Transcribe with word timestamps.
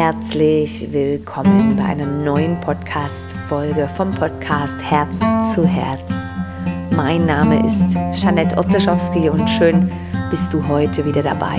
Herzlich 0.00 0.92
willkommen 0.92 1.74
bei 1.74 1.82
einer 1.82 2.06
neuen 2.06 2.60
Podcast-Folge 2.60 3.88
vom 3.88 4.12
Podcast 4.12 4.76
Herz 4.80 5.52
zu 5.52 5.66
Herz. 5.66 6.12
Mein 6.94 7.26
Name 7.26 7.66
ist 7.66 7.84
Janette 8.22 8.56
Otzeschowski 8.56 9.28
und 9.28 9.50
schön 9.50 9.90
bist 10.30 10.54
du 10.54 10.64
heute 10.68 11.04
wieder 11.04 11.24
dabei. 11.24 11.58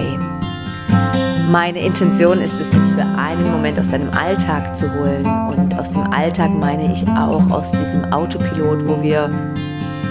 Meine 1.52 1.79
Intention 1.79 2.39
ist 2.39 2.62
es, 2.62 2.70
dich 2.70 2.79
für 2.79 3.03
einen 3.20 3.52
Moment 3.52 3.78
aus 3.78 3.89
deinem 3.89 4.10
Alltag 4.12 4.78
zu 4.78 4.90
holen. 4.90 5.26
Und 5.26 5.78
aus 5.78 5.92
dem 5.92 6.03
Alltag 6.03 6.49
meine 6.53 6.94
ich 6.94 7.06
auch 7.10 7.51
aus 7.51 7.74
diesem 7.74 8.06
Autopilot, 8.06 8.87
wo 8.87 9.03
wir 9.03 9.29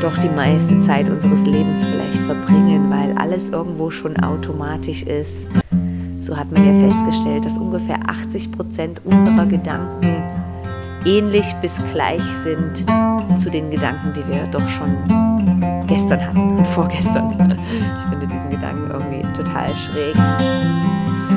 doch 0.02 0.18
die 0.18 0.28
meiste 0.28 0.78
Zeit 0.80 1.08
unseres 1.08 1.46
Lebens 1.46 1.82
vielleicht 1.82 2.22
verbringen, 2.24 2.90
weil 2.90 3.16
alles 3.16 3.48
irgendwo 3.48 3.88
schon 3.90 4.18
automatisch 4.18 5.04
ist. 5.04 5.46
So 6.20 6.36
hat 6.36 6.50
man 6.50 6.64
ja 6.64 6.88
festgestellt, 6.88 7.44
dass 7.44 7.58
ungefähr 7.58 7.98
80 8.06 8.50
Prozent 8.50 9.00
unserer 9.04 9.46
Gedanken 9.46 10.22
ähnlich 11.04 11.54
bis 11.62 11.80
gleich 11.92 12.22
sind 12.42 12.84
zu 13.40 13.50
den 13.50 13.70
Gedanken, 13.70 14.12
die 14.12 14.26
wir 14.26 14.44
doch 14.50 14.68
schon 14.68 14.96
gestern 15.86 16.20
hatten 16.20 16.56
und 16.58 16.66
vorgestern. 16.66 17.30
Ich 17.96 18.04
finde 18.04 18.26
diesen 18.26 18.50
Gedanken 18.50 18.90
irgendwie 18.90 19.22
total 19.36 19.68
schräg. 19.74 20.16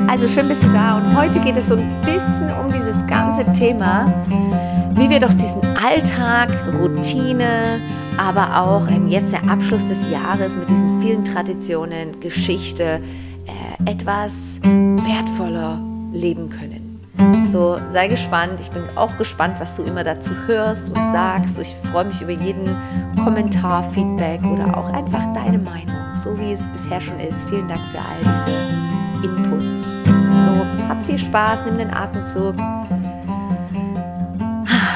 Also 0.08 0.26
schön 0.26 0.48
bist 0.48 0.64
du 0.64 0.68
da 0.72 0.98
und 0.98 1.16
heute 1.16 1.38
geht 1.38 1.56
es 1.56 1.68
so 1.68 1.76
ein 1.76 1.88
bisschen 2.04 2.50
um 2.60 2.70
dieses 2.72 3.06
ganze 3.06 3.44
Thema, 3.52 4.12
wie 4.96 5.08
wir 5.08 5.20
doch 5.20 5.32
diesen 5.32 5.62
Alltag, 5.76 6.50
Routine, 6.80 7.78
aber 8.18 8.60
auch 8.60 8.88
jetzt 9.06 9.32
der 9.32 9.48
Abschluss 9.48 9.86
des 9.86 10.10
Jahres 10.10 10.56
mit 10.56 10.68
diesen 10.68 11.00
vielen 11.00 11.24
Traditionen, 11.24 12.20
Geschichte, 12.20 13.00
etwas 13.86 14.60
wertvoller 14.62 15.80
leben 16.12 16.50
können. 16.50 17.00
So, 17.44 17.78
sei 17.88 18.08
gespannt. 18.08 18.60
Ich 18.60 18.70
bin 18.70 18.82
auch 18.96 19.16
gespannt, 19.18 19.56
was 19.58 19.74
du 19.74 19.82
immer 19.82 20.04
dazu 20.04 20.30
hörst 20.46 20.88
und 20.88 20.96
sagst. 21.12 21.58
Ich 21.58 21.76
freue 21.90 22.04
mich 22.04 22.20
über 22.20 22.32
jeden 22.32 22.76
Kommentar, 23.22 23.82
Feedback 23.92 24.44
oder 24.44 24.76
auch 24.76 24.92
einfach 24.92 25.32
deine 25.32 25.58
Meinung, 25.58 25.96
so 26.16 26.36
wie 26.38 26.52
es 26.52 26.66
bisher 26.68 27.00
schon 27.00 27.20
ist. 27.20 27.48
Vielen 27.48 27.68
Dank 27.68 27.80
für 27.92 27.98
all 27.98 28.44
diese 28.46 29.26
Inputs. 29.26 29.88
So, 30.44 30.88
hab 30.88 31.04
viel 31.04 31.18
Spaß, 31.18 31.60
nimm 31.66 31.78
den 31.78 31.92
Atemzug. 31.92 32.54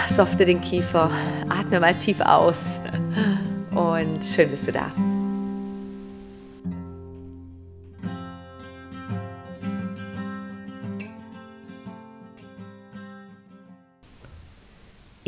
Softe 0.09 0.47
den 0.47 0.61
Kiefer, 0.61 1.11
atme 1.49 1.79
mal 1.79 1.95
tief 1.95 2.21
aus 2.23 2.81
und 3.73 4.25
schön 4.25 4.51
bist 4.51 4.67
du 4.67 4.73
da. 4.73 4.91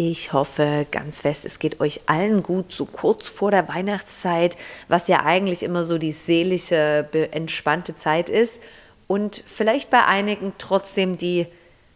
Ich 0.00 0.32
hoffe 0.32 0.86
ganz 0.92 1.22
fest, 1.22 1.44
es 1.44 1.58
geht 1.58 1.80
euch 1.80 2.02
allen 2.06 2.44
gut, 2.44 2.70
so 2.70 2.86
kurz 2.86 3.28
vor 3.28 3.50
der 3.50 3.66
Weihnachtszeit, 3.66 4.56
was 4.86 5.08
ja 5.08 5.24
eigentlich 5.24 5.64
immer 5.64 5.82
so 5.82 5.98
die 5.98 6.12
seelische, 6.12 7.08
entspannte 7.32 7.96
Zeit 7.96 8.30
ist 8.30 8.62
und 9.08 9.42
vielleicht 9.44 9.90
bei 9.90 10.04
einigen 10.04 10.52
trotzdem 10.56 11.18
die 11.18 11.48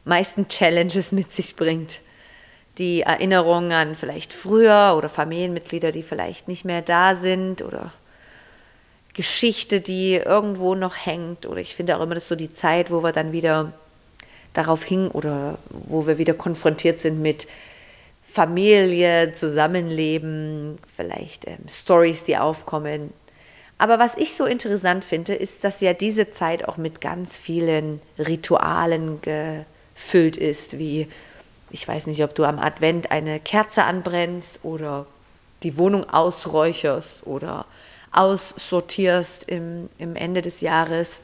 meisten 0.04 0.48
Challenges 0.48 1.12
mit 1.12 1.32
sich 1.32 1.54
bringt. 1.54 2.00
Die 2.78 3.02
Erinnerung 3.02 3.70
an 3.70 3.94
vielleicht 3.94 4.34
früher 4.34 4.96
oder 4.98 5.08
Familienmitglieder, 5.08 5.92
die 5.92 6.02
vielleicht 6.02 6.48
nicht 6.48 6.64
mehr 6.64 6.82
da 6.82 7.14
sind 7.14 7.62
oder 7.62 7.92
Geschichte, 9.14 9.80
die 9.80 10.14
irgendwo 10.14 10.74
noch 10.74 11.06
hängt. 11.06 11.46
Oder 11.46 11.60
ich 11.60 11.76
finde 11.76 11.96
auch 11.96 12.02
immer, 12.02 12.14
das 12.14 12.24
ist 12.24 12.30
so 12.30 12.34
die 12.34 12.52
Zeit, 12.52 12.90
wo 12.90 13.04
wir 13.04 13.12
dann 13.12 13.30
wieder 13.30 13.72
darauf 14.54 14.82
hingen 14.82 15.12
oder 15.12 15.56
wo 15.70 16.08
wir 16.08 16.18
wieder 16.18 16.34
konfrontiert 16.34 17.00
sind 17.00 17.22
mit 17.22 17.46
Familie, 18.32 19.34
Zusammenleben, 19.34 20.76
vielleicht 20.96 21.46
ähm, 21.46 21.68
Stories, 21.68 22.24
die 22.24 22.38
aufkommen. 22.38 23.12
Aber 23.78 23.98
was 23.98 24.16
ich 24.16 24.34
so 24.34 24.46
interessant 24.46 25.04
finde, 25.04 25.34
ist, 25.34 25.64
dass 25.64 25.80
ja 25.80 25.92
diese 25.92 26.30
Zeit 26.30 26.66
auch 26.66 26.76
mit 26.76 27.00
ganz 27.00 27.36
vielen 27.36 28.00
Ritualen 28.18 29.20
gefüllt 29.20 30.36
ist, 30.36 30.78
wie 30.78 31.08
ich 31.72 31.88
weiß 31.88 32.06
nicht, 32.06 32.22
ob 32.22 32.34
du 32.34 32.44
am 32.44 32.58
Advent 32.58 33.10
eine 33.10 33.40
Kerze 33.40 33.84
anbrennst 33.84 34.60
oder 34.62 35.06
die 35.62 35.78
Wohnung 35.78 36.08
ausräucherst 36.08 37.26
oder 37.26 37.64
aussortierst 38.12 39.44
im, 39.48 39.88
im 39.98 40.14
Ende 40.14 40.42
des 40.42 40.60
Jahres. 40.60 41.20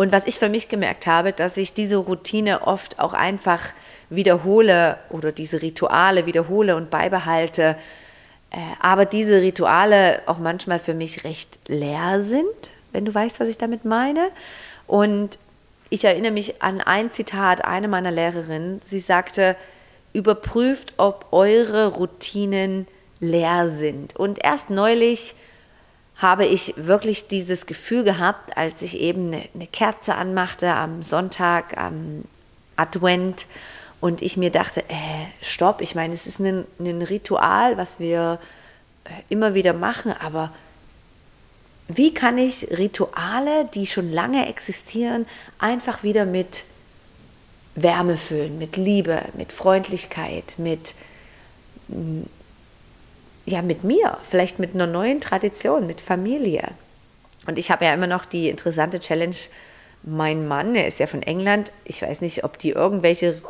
Und 0.00 0.12
was 0.12 0.26
ich 0.26 0.38
für 0.38 0.48
mich 0.48 0.68
gemerkt 0.68 1.06
habe, 1.06 1.34
dass 1.34 1.58
ich 1.58 1.74
diese 1.74 1.98
Routine 1.98 2.66
oft 2.66 2.98
auch 2.98 3.12
einfach 3.12 3.74
wiederhole 4.08 4.96
oder 5.10 5.30
diese 5.30 5.60
Rituale 5.60 6.24
wiederhole 6.24 6.74
und 6.74 6.88
beibehalte, 6.88 7.76
äh, 8.50 8.56
aber 8.80 9.04
diese 9.04 9.42
Rituale 9.42 10.22
auch 10.24 10.38
manchmal 10.38 10.78
für 10.78 10.94
mich 10.94 11.24
recht 11.24 11.58
leer 11.68 12.22
sind, 12.22 12.46
wenn 12.92 13.04
du 13.04 13.14
weißt, 13.14 13.40
was 13.40 13.48
ich 13.50 13.58
damit 13.58 13.84
meine. 13.84 14.30
Und 14.86 15.36
ich 15.90 16.02
erinnere 16.06 16.32
mich 16.32 16.62
an 16.62 16.80
ein 16.80 17.12
Zitat 17.12 17.66
einer 17.66 17.88
meiner 17.88 18.10
Lehrerinnen. 18.10 18.80
Sie 18.82 19.00
sagte, 19.00 19.54
überprüft, 20.14 20.94
ob 20.96 21.26
eure 21.30 21.88
Routinen 21.88 22.88
leer 23.20 23.68
sind. 23.68 24.16
Und 24.16 24.42
erst 24.42 24.70
neulich 24.70 25.34
habe 26.20 26.44
ich 26.44 26.74
wirklich 26.76 27.28
dieses 27.28 27.66
Gefühl 27.66 28.04
gehabt, 28.04 28.56
als 28.56 28.82
ich 28.82 28.98
eben 28.98 29.28
eine, 29.28 29.48
eine 29.54 29.66
Kerze 29.66 30.14
anmachte 30.14 30.72
am 30.72 31.02
Sonntag, 31.02 31.76
am 31.76 32.24
Advent. 32.76 33.46
Und 34.00 34.22
ich 34.22 34.36
mir 34.36 34.50
dachte, 34.50 34.80
äh, 34.88 35.26
stopp, 35.42 35.80
ich 35.80 35.94
meine, 35.94 36.14
es 36.14 36.26
ist 36.26 36.38
ein, 36.38 36.66
ein 36.78 37.02
Ritual, 37.02 37.76
was 37.76 37.98
wir 38.00 38.38
äh, 39.04 39.10
immer 39.28 39.54
wieder 39.54 39.72
machen, 39.72 40.14
aber 40.20 40.52
wie 41.88 42.14
kann 42.14 42.38
ich 42.38 42.68
Rituale, 42.70 43.64
die 43.74 43.86
schon 43.86 44.12
lange 44.12 44.48
existieren, 44.48 45.26
einfach 45.58 46.02
wieder 46.02 46.24
mit 46.24 46.64
Wärme 47.74 48.16
füllen, 48.16 48.58
mit 48.58 48.76
Liebe, 48.76 49.22
mit 49.34 49.52
Freundlichkeit, 49.52 50.54
mit 50.58 50.94
ja, 53.50 53.62
mit 53.62 53.84
mir, 53.84 54.18
vielleicht 54.28 54.58
mit 54.58 54.74
einer 54.74 54.86
neuen 54.86 55.20
Tradition, 55.20 55.86
mit 55.86 56.00
Familie. 56.00 56.68
Und 57.46 57.58
ich 57.58 57.70
habe 57.70 57.84
ja 57.84 57.94
immer 57.94 58.06
noch 58.06 58.24
die 58.24 58.48
interessante 58.48 59.00
Challenge, 59.00 59.36
mein 60.02 60.48
Mann, 60.48 60.74
er 60.74 60.86
ist 60.86 60.98
ja 60.98 61.06
von 61.06 61.22
England, 61.22 61.72
ich 61.84 62.00
weiß 62.00 62.22
nicht, 62.22 62.44
ob 62.44 62.58
die 62.58 62.70
irgendwelche 62.70 63.42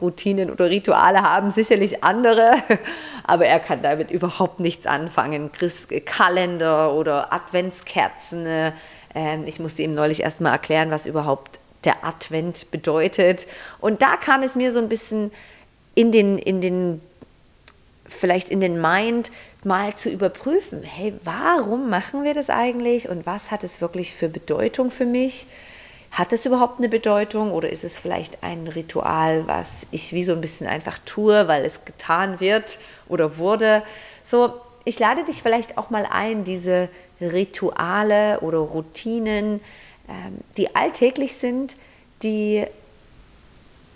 Routinen 0.00 0.50
oder 0.50 0.70
Rituale 0.70 1.22
haben, 1.22 1.50
sicherlich 1.50 2.04
andere, 2.04 2.54
aber 3.24 3.46
er 3.46 3.60
kann 3.60 3.82
damit 3.82 4.10
überhaupt 4.10 4.60
nichts 4.60 4.86
anfangen. 4.86 5.50
Kalender 6.04 6.94
oder 6.94 7.32
Adventskerzen. 7.32 8.72
Ähm, 9.14 9.44
ich 9.46 9.58
musste 9.58 9.82
ihm 9.82 9.94
neulich 9.94 10.22
erstmal 10.22 10.52
erklären, 10.52 10.90
was 10.90 11.06
überhaupt 11.06 11.58
der 11.84 12.04
Advent 12.04 12.70
bedeutet. 12.70 13.46
Und 13.80 14.00
da 14.00 14.16
kam 14.16 14.42
es 14.42 14.54
mir 14.54 14.72
so 14.72 14.78
ein 14.78 14.88
bisschen 14.88 15.32
in 15.94 16.12
den, 16.12 16.38
in 16.38 16.60
den 16.60 17.00
vielleicht 18.10 18.50
in 18.50 18.60
den 18.60 18.80
Mind 18.80 19.30
mal 19.64 19.94
zu 19.94 20.10
überprüfen, 20.10 20.82
hey, 20.82 21.14
warum 21.24 21.88
machen 21.88 22.24
wir 22.24 22.34
das 22.34 22.50
eigentlich 22.50 23.08
und 23.08 23.26
was 23.26 23.50
hat 23.50 23.64
es 23.64 23.80
wirklich 23.80 24.14
für 24.14 24.28
Bedeutung 24.28 24.90
für 24.90 25.06
mich? 25.06 25.46
Hat 26.10 26.32
es 26.32 26.44
überhaupt 26.44 26.78
eine 26.78 26.88
Bedeutung 26.88 27.52
oder 27.52 27.70
ist 27.70 27.84
es 27.84 27.98
vielleicht 27.98 28.42
ein 28.42 28.66
Ritual, 28.66 29.46
was 29.46 29.86
ich 29.92 30.12
wie 30.12 30.24
so 30.24 30.32
ein 30.32 30.40
bisschen 30.40 30.66
einfach 30.66 30.98
tue, 31.04 31.46
weil 31.46 31.64
es 31.64 31.84
getan 31.84 32.40
wird 32.40 32.78
oder 33.08 33.38
wurde? 33.38 33.82
So, 34.24 34.54
ich 34.84 34.98
lade 34.98 35.24
dich 35.24 35.42
vielleicht 35.42 35.78
auch 35.78 35.90
mal 35.90 36.06
ein, 36.10 36.42
diese 36.42 36.88
Rituale 37.20 38.40
oder 38.40 38.58
Routinen, 38.58 39.60
ähm, 40.08 40.38
die 40.56 40.74
alltäglich 40.74 41.36
sind, 41.36 41.76
die, 42.22 42.66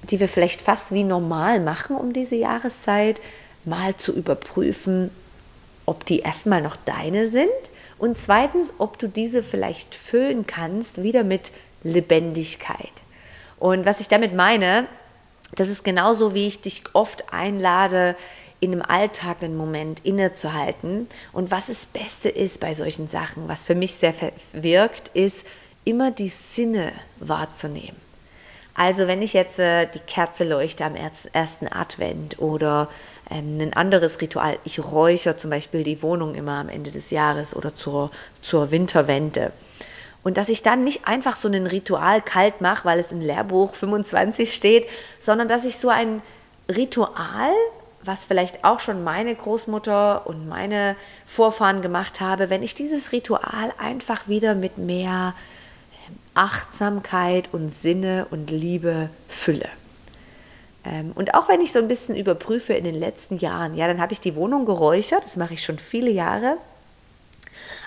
die 0.04 0.20
wir 0.20 0.28
vielleicht 0.28 0.62
fast 0.62 0.92
wie 0.92 1.02
normal 1.02 1.58
machen 1.58 1.96
um 1.96 2.12
diese 2.12 2.36
Jahreszeit, 2.36 3.20
mal 3.64 3.96
zu 3.96 4.12
überprüfen, 4.12 5.10
ob 5.86 6.06
die 6.06 6.20
erstmal 6.20 6.62
noch 6.62 6.76
deine 6.84 7.26
sind 7.30 7.50
und 7.98 8.18
zweitens, 8.18 8.74
ob 8.78 8.98
du 8.98 9.08
diese 9.08 9.42
vielleicht 9.42 9.94
füllen 9.94 10.46
kannst, 10.46 11.02
wieder 11.02 11.24
mit 11.24 11.52
Lebendigkeit. 11.82 12.92
Und 13.58 13.84
was 13.86 14.00
ich 14.00 14.08
damit 14.08 14.34
meine, 14.34 14.86
das 15.54 15.68
ist 15.68 15.84
genauso, 15.84 16.34
wie 16.34 16.46
ich 16.46 16.60
dich 16.60 16.82
oft 16.92 17.32
einlade, 17.32 18.16
in 18.60 18.72
einem 18.72 18.82
Alltag 18.82 19.42
einen 19.42 19.56
Moment 19.56 20.04
innezuhalten. 20.04 21.06
Und 21.32 21.50
was 21.50 21.66
das 21.66 21.86
Beste 21.86 22.28
ist 22.28 22.60
bei 22.60 22.74
solchen 22.74 23.08
Sachen, 23.08 23.48
was 23.48 23.64
für 23.64 23.74
mich 23.74 23.94
sehr 23.94 24.14
wirkt, 24.52 25.08
ist 25.14 25.44
immer 25.84 26.10
die 26.10 26.28
Sinne 26.28 26.92
wahrzunehmen. 27.20 27.96
Also 28.74 29.06
wenn 29.06 29.22
ich 29.22 29.34
jetzt 29.34 29.58
äh, 29.58 29.86
die 29.86 30.00
Kerze 30.00 30.44
leuchte 30.44 30.84
am 30.84 30.96
ersten 30.96 31.68
Advent 31.68 32.40
oder 32.40 32.88
ein 33.30 33.72
anderes 33.74 34.20
Ritual, 34.20 34.58
ich 34.64 34.82
räuchere 34.84 35.36
zum 35.36 35.50
Beispiel 35.50 35.82
die 35.82 36.02
Wohnung 36.02 36.34
immer 36.34 36.58
am 36.58 36.68
Ende 36.68 36.90
des 36.90 37.10
Jahres 37.10 37.56
oder 37.56 37.74
zur, 37.74 38.10
zur 38.42 38.70
Winterwende 38.70 39.52
Und 40.22 40.36
dass 40.36 40.48
ich 40.48 40.62
dann 40.62 40.84
nicht 40.84 41.06
einfach 41.06 41.36
so 41.36 41.48
ein 41.48 41.66
Ritual 41.66 42.20
kalt 42.20 42.60
mache, 42.60 42.84
weil 42.84 42.98
es 42.98 43.12
in 43.12 43.20
Lehrbuch 43.20 43.74
25 43.74 44.52
steht, 44.52 44.86
sondern 45.18 45.48
dass 45.48 45.64
ich 45.64 45.76
so 45.76 45.88
ein 45.88 46.22
Ritual, 46.68 47.52
was 48.02 48.26
vielleicht 48.26 48.64
auch 48.64 48.80
schon 48.80 49.04
meine 49.04 49.34
Großmutter 49.34 50.26
und 50.26 50.48
meine 50.48 50.96
Vorfahren 51.26 51.80
gemacht 51.80 52.20
habe, 52.20 52.50
wenn 52.50 52.62
ich 52.62 52.74
dieses 52.74 53.12
Ritual 53.12 53.72
einfach 53.78 54.28
wieder 54.28 54.54
mit 54.54 54.76
mehr 54.76 55.34
ähm, 56.08 56.16
Achtsamkeit 56.34 57.48
und 57.52 57.72
Sinne 57.72 58.26
und 58.30 58.50
Liebe 58.50 59.08
fülle. 59.28 59.68
Ähm, 60.84 61.12
und 61.14 61.34
auch 61.34 61.48
wenn 61.48 61.60
ich 61.60 61.72
so 61.72 61.78
ein 61.78 61.88
bisschen 61.88 62.16
überprüfe 62.16 62.74
in 62.74 62.84
den 62.84 62.94
letzten 62.94 63.38
Jahren, 63.38 63.74
ja, 63.74 63.86
dann 63.86 64.00
habe 64.00 64.12
ich 64.12 64.20
die 64.20 64.34
Wohnung 64.34 64.66
geräuchert, 64.66 65.24
das 65.24 65.36
mache 65.36 65.54
ich 65.54 65.64
schon 65.64 65.78
viele 65.78 66.10
Jahre. 66.10 66.56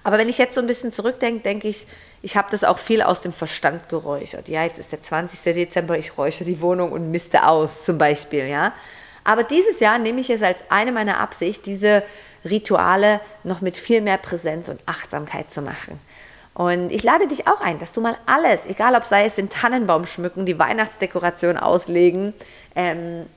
Aber 0.04 0.18
wenn 0.18 0.30
ich 0.30 0.38
jetzt 0.38 0.56
so 0.56 0.62
ein 0.62 0.68
bisschen 0.68 0.92
zurückdenke, 0.92 1.42
denke 1.44 1.68
ich, 1.68 1.86
ich 2.22 2.36
habe 2.36 2.48
das 2.52 2.64
auch 2.64 2.78
viel 2.78 3.02
aus 3.02 3.22
dem 3.22 3.34
Verstand 3.34 3.90
geräuchert. 3.90 4.48
Ja, 4.48 4.64
jetzt 4.64 4.80
ist 4.80 4.92
der 4.92 5.02
20. 5.02 5.54
Dezember, 5.54 5.98
ich 5.98 6.18
räuchere 6.18 6.46
die 6.46 6.62
Wohnung 6.62 6.92
und 6.92 7.12
misste 7.12 7.46
aus, 7.46 7.84
zum 7.84 7.98
Beispiel. 7.98 8.48
Ja, 8.48 8.74
aber 9.24 9.44
dieses 9.44 9.80
Jahr 9.80 10.00
nehme 10.00 10.22
ich 10.22 10.30
es 10.30 10.42
als 10.42 10.64
eine 10.70 10.92
meiner 10.92 11.20
Absicht, 11.20 11.66
diese 11.66 12.04
Rituale 12.46 13.20
noch 13.44 13.62
mit 13.62 13.78
viel 13.78 14.02
mehr 14.02 14.18
Präsenz 14.18 14.70
und 14.70 14.80
Achtsamkeit 14.86 15.52
zu 15.52 15.62
machen. 15.62 16.00
Und 16.58 16.92
ich 16.92 17.04
lade 17.04 17.28
dich 17.28 17.48
auch 17.48 17.62
ein, 17.62 17.78
dass 17.78 17.92
du 17.92 18.02
mal 18.02 18.18
alles, 18.26 18.66
egal 18.66 18.96
ob 18.96 19.06
sei 19.06 19.26
es 19.26 19.36
den 19.36 19.48
Tannenbaum 19.48 20.08
schmücken, 20.08 20.48
die 20.48 20.58
Weihnachtsdekoration 20.58 21.56
auslegen, 21.56 22.34
ähm, 22.76 23.28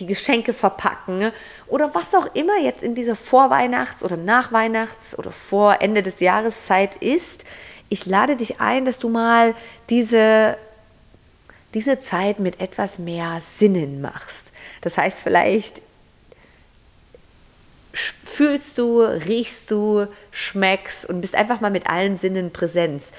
die 0.00 0.06
Geschenke 0.06 0.52
verpacken 0.52 1.30
oder 1.68 1.94
was 1.94 2.12
auch 2.16 2.26
immer 2.34 2.58
jetzt 2.58 2.82
in 2.82 2.96
dieser 2.96 3.14
Vorweihnachts- 3.14 4.02
oder 4.02 4.16
Nachweihnachts- 4.16 5.16
oder 5.16 5.30
vor 5.30 5.76
Ende 5.80 6.02
des 6.02 6.18
Jahreszeit 6.18 6.96
ist, 6.96 7.44
ich 7.88 8.04
lade 8.04 8.34
dich 8.34 8.60
ein, 8.60 8.84
dass 8.84 8.98
du 8.98 9.10
mal 9.10 9.54
diese, 9.88 10.58
diese 11.72 12.00
Zeit 12.00 12.40
mit 12.40 12.60
etwas 12.60 12.98
mehr 12.98 13.38
Sinnen 13.40 14.00
machst. 14.00 14.48
Das 14.80 14.98
heißt 14.98 15.22
vielleicht, 15.22 15.82
fühlst 18.24 18.78
du, 18.78 19.00
riechst 19.00 19.70
du, 19.70 20.06
schmeckst 20.30 21.06
und 21.06 21.20
bist 21.20 21.34
einfach 21.34 21.60
mal 21.60 21.70
mit 21.70 21.88
allen 21.88 22.18
Sinnen 22.18 22.52
Präsenz. 22.52 23.12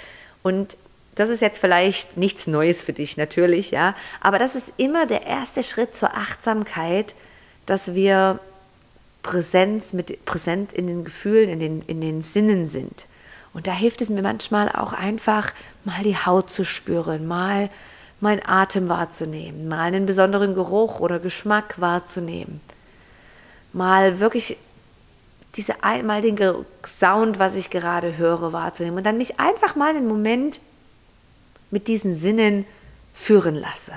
Und 0.43 0.77
das 1.15 1.29
ist 1.29 1.41
jetzt 1.41 1.59
vielleicht 1.59 2.15
nichts 2.15 2.47
Neues 2.47 2.83
für 2.83 2.93
dich, 2.93 3.17
natürlich, 3.17 3.71
ja. 3.71 3.95
Aber 4.21 4.37
das 4.37 4.55
ist 4.55 4.73
immer 4.77 5.07
der 5.07 5.25
erste 5.25 5.63
Schritt 5.63 5.95
zur 5.95 6.15
Achtsamkeit, 6.15 7.15
dass 7.65 7.95
wir 7.95 8.39
Präsenz 9.23 9.93
mit, 9.93 10.25
präsent 10.25 10.73
in 10.73 10.87
den 10.87 11.03
Gefühlen, 11.03 11.49
in 11.49 11.59
den, 11.59 11.81
in 11.87 12.01
den 12.01 12.21
Sinnen 12.21 12.67
sind. 12.67 13.05
Und 13.53 13.65
da 13.65 13.71
hilft 13.71 14.01
es 14.01 14.09
mir 14.09 14.21
manchmal 14.21 14.69
auch 14.69 14.93
einfach, 14.93 15.53
mal 15.83 16.03
die 16.03 16.15
Haut 16.15 16.51
zu 16.51 16.63
spüren, 16.63 17.25
mal 17.25 17.69
meinen 18.19 18.41
Atem 18.45 18.87
wahrzunehmen, 18.87 19.67
mal 19.67 19.81
einen 19.81 20.05
besonderen 20.05 20.53
Geruch 20.53 20.99
oder 20.99 21.19
Geschmack 21.19 21.81
wahrzunehmen, 21.81 22.61
mal 23.73 24.19
wirklich 24.19 24.57
diese 25.57 25.75
mal 26.03 26.21
den 26.21 26.37
Sound, 26.85 27.39
was 27.39 27.55
ich 27.55 27.69
gerade 27.69 28.17
höre, 28.17 28.53
wahrzunehmen 28.53 28.97
und 28.97 29.05
dann 29.05 29.17
mich 29.17 29.39
einfach 29.39 29.75
mal 29.75 29.89
einen 29.89 30.07
Moment 30.07 30.59
mit 31.71 31.87
diesen 31.87 32.15
Sinnen 32.15 32.65
führen 33.13 33.55
lasse. 33.55 33.93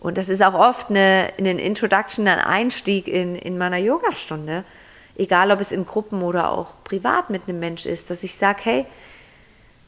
Und 0.00 0.16
das 0.18 0.28
ist 0.28 0.42
auch 0.42 0.54
oft 0.54 0.90
eine, 0.90 1.32
eine 1.38 1.60
Introduction, 1.60 2.28
ein 2.28 2.38
Einstieg 2.38 3.08
in, 3.08 3.34
in 3.34 3.58
meiner 3.58 3.78
Yogastunde, 3.78 4.64
egal 5.16 5.50
ob 5.50 5.60
es 5.60 5.72
in 5.72 5.86
Gruppen 5.86 6.22
oder 6.22 6.50
auch 6.50 6.74
privat 6.84 7.30
mit 7.30 7.48
einem 7.48 7.58
Mensch 7.58 7.84
ist, 7.86 8.10
dass 8.10 8.22
ich 8.22 8.34
sage, 8.34 8.60
hey, 8.62 8.86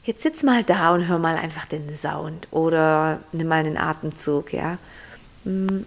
jetzt 0.05 0.23
sitz 0.23 0.43
mal 0.43 0.65
da 0.65 0.93
und 0.93 1.07
hör 1.07 1.19
mal 1.19 1.37
einfach 1.37 1.67
den 1.67 1.95
Sound 1.95 2.49
oder 2.51 3.21
nimm 3.33 3.47
mal 3.47 3.61
einen 3.61 3.77
Atemzug, 3.77 4.53
ja. 4.53 4.79
Hm. 5.45 5.87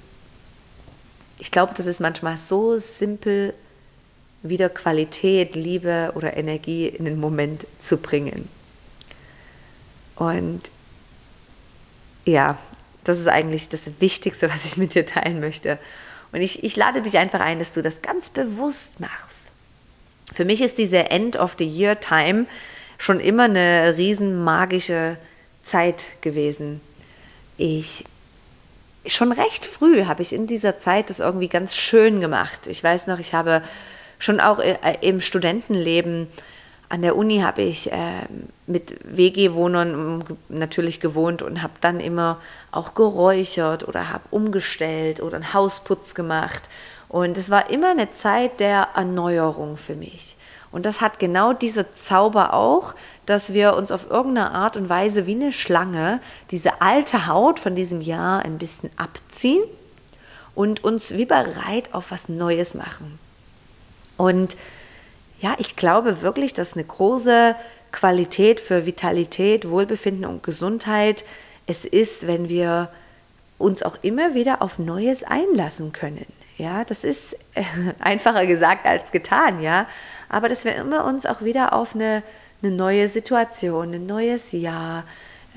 Ich 1.39 1.51
glaube, 1.51 1.73
das 1.75 1.87
ist 1.87 1.99
manchmal 1.99 2.37
so 2.37 2.77
simpel, 2.77 3.53
wieder 4.43 4.69
Qualität, 4.69 5.55
Liebe 5.55 6.11
oder 6.15 6.37
Energie 6.37 6.87
in 6.87 7.05
den 7.05 7.19
Moment 7.19 7.65
zu 7.79 7.97
bringen. 7.97 8.49
Und 10.15 10.61
ja, 12.25 12.57
das 13.03 13.19
ist 13.19 13.27
eigentlich 13.27 13.69
das 13.69 13.89
Wichtigste, 13.99 14.49
was 14.49 14.65
ich 14.65 14.77
mit 14.77 14.95
dir 14.95 15.05
teilen 15.05 15.39
möchte. 15.39 15.79
Und 16.31 16.41
ich, 16.41 16.63
ich 16.63 16.75
lade 16.75 17.01
dich 17.01 17.17
einfach 17.17 17.39
ein, 17.39 17.59
dass 17.59 17.71
du 17.71 17.81
das 17.81 18.01
ganz 18.01 18.29
bewusst 18.29 18.99
machst. 18.99 19.51
Für 20.31 20.45
mich 20.45 20.61
ist 20.61 20.77
diese 20.77 21.11
End 21.11 21.35
of 21.35 21.55
the 21.57 21.65
Year 21.65 21.99
Time 21.99 22.45
schon 22.97 23.19
immer 23.19 23.43
eine 23.43 23.95
riesen 23.97 24.43
magische 24.43 25.17
Zeit 25.61 26.07
gewesen. 26.21 26.81
Ich 27.57 28.05
schon 29.05 29.31
recht 29.31 29.65
früh 29.65 30.05
habe 30.05 30.21
ich 30.21 30.33
in 30.33 30.47
dieser 30.47 30.79
Zeit 30.79 31.09
das 31.09 31.19
irgendwie 31.19 31.49
ganz 31.49 31.75
schön 31.75 32.21
gemacht. 32.21 32.67
Ich 32.67 32.83
weiß 32.83 33.07
noch, 33.07 33.19
ich 33.19 33.33
habe 33.33 33.61
schon 34.23 34.39
auch 34.39 34.59
äh, 34.59 34.77
im 35.01 35.19
Studentenleben 35.19 36.27
an 36.87 37.01
der 37.01 37.15
Uni 37.15 37.39
habe 37.39 37.63
ich 37.63 37.91
äh, 37.91 38.27
mit 38.67 38.95
WG-Wohnern 39.03 40.23
natürlich 40.49 40.99
gewohnt 40.99 41.41
und 41.41 41.63
habe 41.63 41.73
dann 41.81 41.99
immer 41.99 42.39
auch 42.71 42.93
geräuchert 42.93 43.87
oder 43.87 44.11
habe 44.11 44.23
umgestellt 44.29 45.19
oder 45.19 45.37
einen 45.37 45.53
Hausputz 45.53 46.13
gemacht. 46.13 46.61
Und 47.09 47.37
es 47.37 47.49
war 47.49 47.69
immer 47.69 47.91
eine 47.91 48.11
Zeit 48.11 48.59
der 48.59 48.89
Erneuerung 48.95 49.75
für 49.75 49.95
mich. 49.95 50.37
Und 50.71 50.85
das 50.85 51.01
hat 51.01 51.19
genau 51.19 51.53
dieser 51.53 51.93
Zauber 51.93 52.53
auch, 52.53 52.93
dass 53.25 53.53
wir 53.53 53.75
uns 53.75 53.91
auf 53.91 54.09
irgendeine 54.09 54.51
Art 54.51 54.77
und 54.77 54.87
Weise 54.87 55.25
wie 55.25 55.35
eine 55.35 55.51
Schlange 55.51 56.19
diese 56.51 56.81
alte 56.81 57.27
Haut 57.27 57.59
von 57.59 57.75
diesem 57.75 58.01
Jahr 58.01 58.45
ein 58.45 58.57
bisschen 58.57 58.91
abziehen 58.97 59.63
und 60.55 60.83
uns 60.83 61.11
wie 61.17 61.25
bereit 61.25 61.93
auf 61.93 62.11
was 62.11 62.29
Neues 62.29 62.75
machen. 62.75 63.19
Und 64.17 64.55
ja, 65.41 65.55
ich 65.57 65.75
glaube 65.75 66.21
wirklich, 66.21 66.53
dass 66.53 66.73
eine 66.73 66.85
große 66.85 67.55
Qualität 67.91 68.59
für 68.59 68.85
Vitalität, 68.85 69.69
Wohlbefinden 69.69 70.25
und 70.25 70.43
Gesundheit 70.43 71.25
es 71.67 71.85
ist, 71.85 72.27
wenn 72.27 72.49
wir 72.49 72.89
uns 73.57 73.83
auch 73.83 73.97
immer 74.01 74.33
wieder 74.33 74.61
auf 74.61 74.79
Neues 74.79 75.23
einlassen 75.23 75.91
können. 75.93 76.25
Ja, 76.57 76.83
das 76.83 77.03
ist 77.03 77.37
einfacher 77.99 78.45
gesagt 78.45 78.85
als 78.85 79.11
getan, 79.11 79.61
ja. 79.61 79.87
Aber 80.29 80.49
dass 80.49 80.65
wir 80.65 80.75
immer 80.75 81.05
uns 81.05 81.25
auch 81.25 81.41
wieder 81.41 81.73
auf 81.73 81.95
eine, 81.95 82.23
eine 82.61 82.71
neue 82.71 83.07
Situation, 83.07 83.93
ein 83.93 84.05
neues 84.05 84.51
Jahr, 84.51 85.03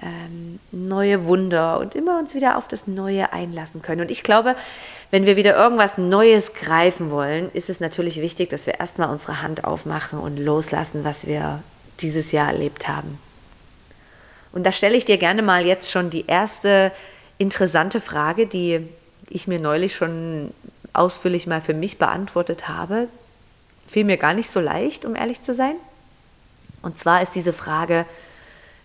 ähm, 0.02 0.58
neue 0.72 1.24
Wunder 1.26 1.78
und 1.78 1.94
immer 1.94 2.18
uns 2.18 2.34
wieder 2.34 2.56
auf 2.56 2.68
das 2.68 2.86
Neue 2.86 3.32
einlassen 3.32 3.82
können. 3.82 4.02
Und 4.02 4.10
ich 4.10 4.22
glaube, 4.22 4.56
wenn 5.10 5.26
wir 5.26 5.36
wieder 5.36 5.56
irgendwas 5.56 5.96
Neues 5.96 6.52
greifen 6.54 7.10
wollen, 7.10 7.50
ist 7.52 7.70
es 7.70 7.80
natürlich 7.80 8.20
wichtig, 8.20 8.50
dass 8.50 8.66
wir 8.66 8.78
erstmal 8.78 9.08
unsere 9.08 9.42
Hand 9.42 9.64
aufmachen 9.64 10.18
und 10.18 10.38
loslassen, 10.38 11.04
was 11.04 11.26
wir 11.26 11.62
dieses 12.00 12.32
Jahr 12.32 12.48
erlebt 12.48 12.88
haben. 12.88 13.18
Und 14.52 14.64
da 14.64 14.72
stelle 14.72 14.96
ich 14.96 15.04
dir 15.04 15.18
gerne 15.18 15.42
mal 15.42 15.66
jetzt 15.66 15.90
schon 15.90 16.10
die 16.10 16.26
erste 16.26 16.92
interessante 17.38 18.00
Frage, 18.00 18.46
die 18.46 18.86
ich 19.28 19.46
mir 19.46 19.60
neulich 19.60 19.94
schon 19.94 20.52
ausführlich 20.92 21.46
mal 21.46 21.60
für 21.60 21.74
mich 21.74 21.98
beantwortet 21.98 22.68
habe. 22.68 23.08
Fiel 23.86 24.04
mir 24.04 24.16
gar 24.16 24.34
nicht 24.34 24.50
so 24.50 24.60
leicht, 24.60 25.04
um 25.04 25.14
ehrlich 25.14 25.42
zu 25.42 25.52
sein. 25.52 25.74
Und 26.82 26.98
zwar 26.98 27.22
ist 27.22 27.34
diese 27.34 27.52
Frage, 27.52 28.06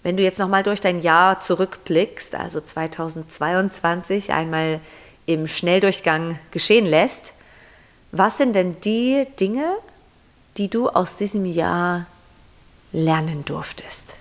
wenn 0.04 0.18
du 0.18 0.24
jetzt 0.24 0.40
nochmal 0.40 0.64
durch 0.64 0.82
dein 0.82 1.02
Jahr 1.02 1.40
zurückblickst, 1.40 2.36
also 2.36 2.62
2022 2.62 4.32
einmal 4.32 4.80
im 5.26 5.48
Schnelldurchgang 5.48 6.40
geschehen 6.52 6.86
lässt, 6.86 7.34
was 8.12 8.38
sind 8.38 8.56
denn 8.56 8.80
die 8.82 9.26
Dinge, 9.40 9.74
die 10.58 10.70
du 10.70 10.90
aus 10.90 11.16
diesem 11.18 11.46
Jahr 11.46 12.08
lernen 12.92 13.46
durftest? 13.46 14.16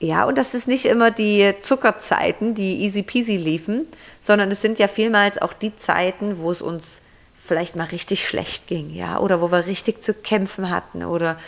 Ja, 0.00 0.24
und 0.24 0.36
das 0.36 0.54
ist 0.54 0.66
nicht 0.66 0.86
immer 0.86 1.10
die 1.10 1.54
Zuckerzeiten, 1.62 2.54
die 2.54 2.82
easy 2.82 3.02
peasy 3.02 3.36
liefen, 3.36 3.86
sondern 4.20 4.50
es 4.50 4.60
sind 4.60 4.78
ja 4.78 4.88
vielmals 4.88 5.40
auch 5.40 5.52
die 5.52 5.76
Zeiten, 5.76 6.38
wo 6.38 6.50
es 6.50 6.60
uns 6.60 7.00
vielleicht 7.38 7.76
mal 7.76 7.84
richtig 7.84 8.26
schlecht 8.26 8.66
ging, 8.66 8.90
ja, 8.90 9.18
oder 9.18 9.40
wo 9.40 9.52
wir 9.52 9.66
richtig 9.66 10.02
zu 10.02 10.12
kämpfen 10.12 10.68
hatten 10.68 11.04
oder 11.04 11.38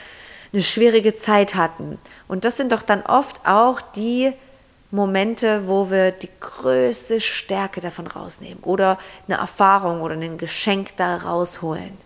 eine 0.52 0.62
schwierige 0.62 1.14
Zeit 1.14 1.54
hatten. 1.54 1.98
Und 2.28 2.44
das 2.44 2.56
sind 2.56 2.72
doch 2.72 2.82
dann 2.82 3.02
oft 3.02 3.46
auch 3.46 3.80
die 3.80 4.32
Momente, 4.90 5.66
wo 5.66 5.90
wir 5.90 6.12
die 6.12 6.28
größte 6.40 7.20
Stärke 7.20 7.80
davon 7.80 8.06
rausnehmen 8.06 8.62
oder 8.62 8.98
eine 9.28 9.38
Erfahrung 9.38 10.00
oder 10.00 10.14
ein 10.14 10.38
Geschenk 10.38 10.96
da 10.96 11.16
rausholen. 11.16 11.98